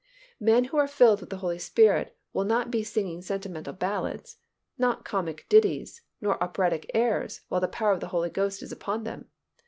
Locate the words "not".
2.43-2.71, 4.75-5.05